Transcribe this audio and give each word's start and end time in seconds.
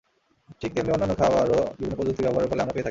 ঠিক 0.59 0.71
তেমনি 0.75 0.91
অন্যান্য 0.93 1.15
খাবারও 1.21 1.59
বিভিন্ন 1.77 1.93
প্রযুক্তি 1.99 2.21
ব্যবহারের 2.25 2.49
ফলে 2.51 2.61
আমরা 2.63 2.65
পেয়ে 2.65 2.67
থাকি। 2.69 2.79